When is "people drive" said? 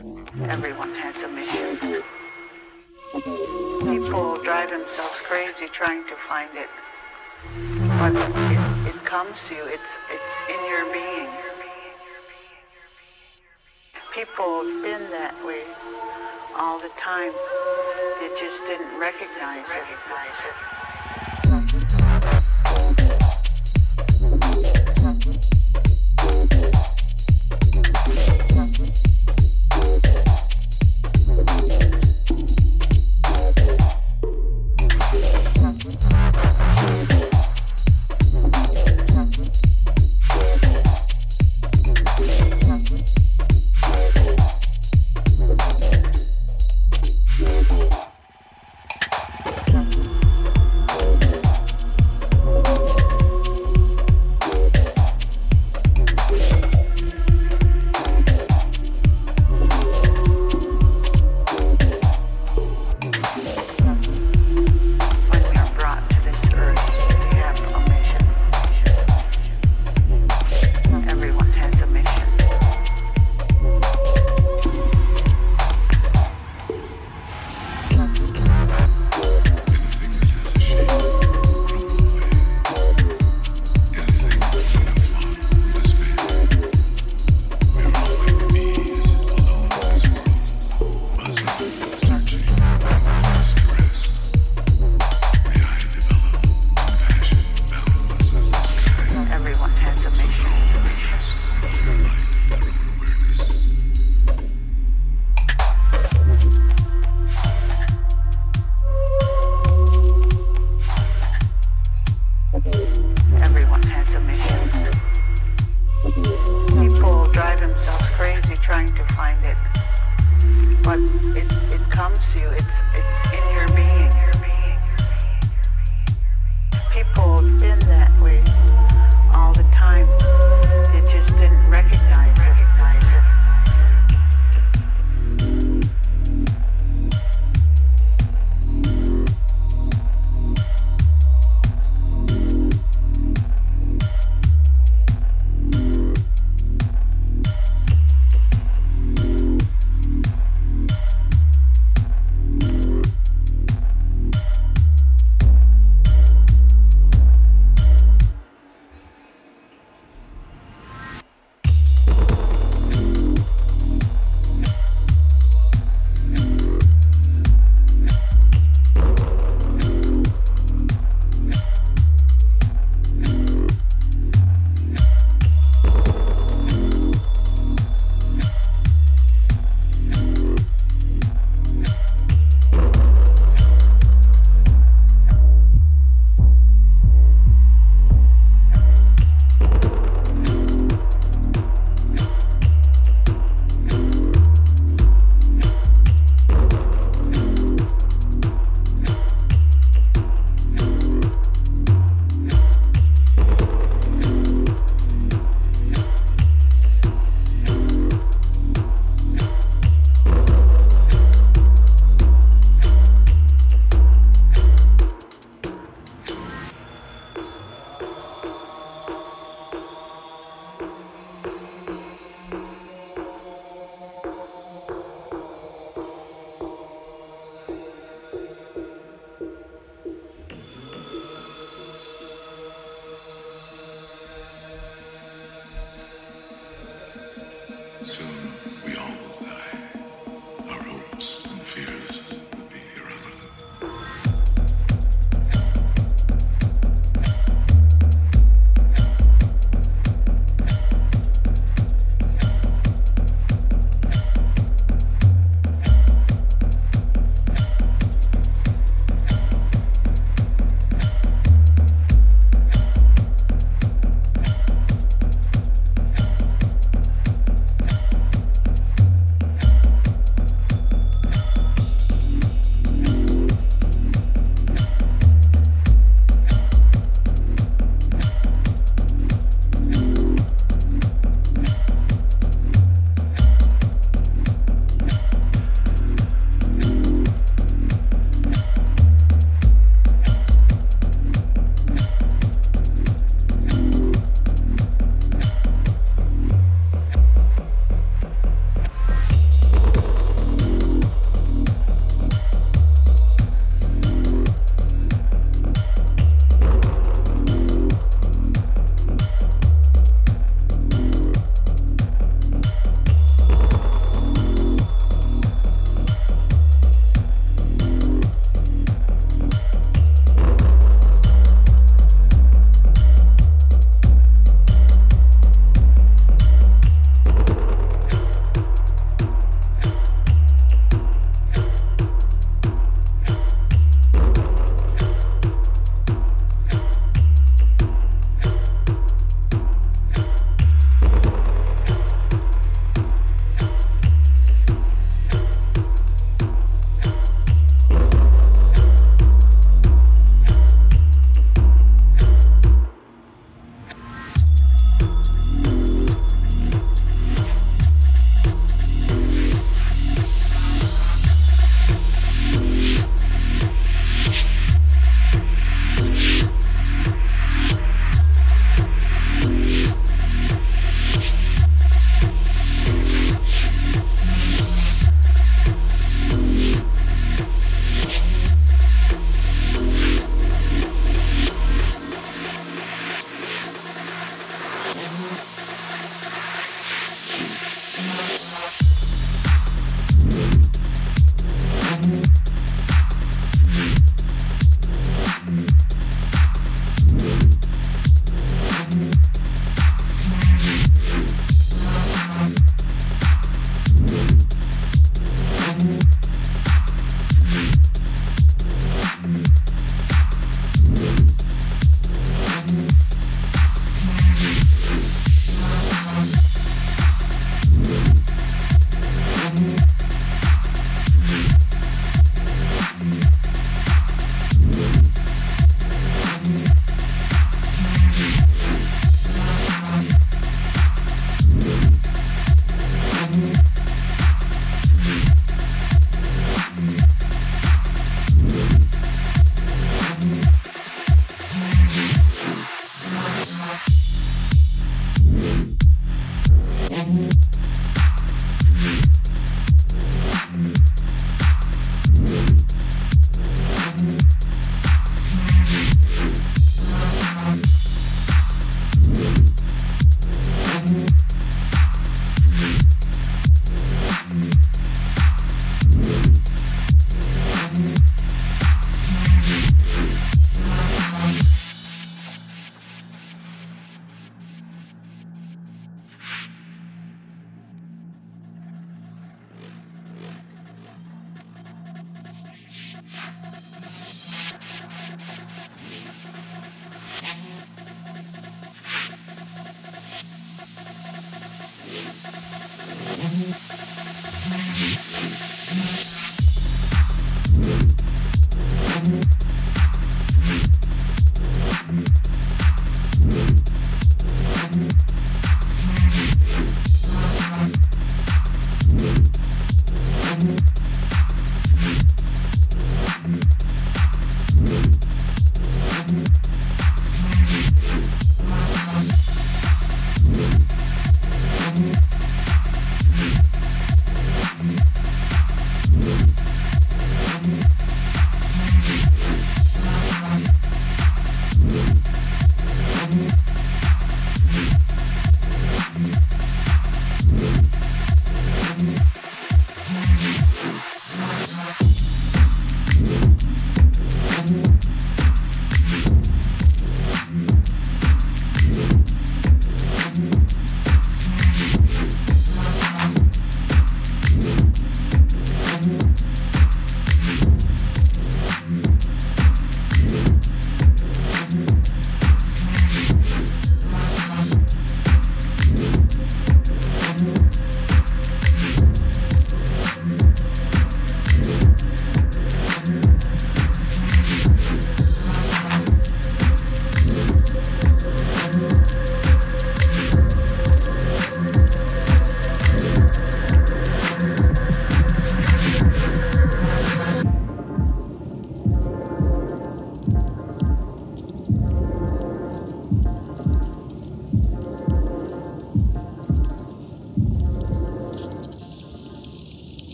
3.82-4.70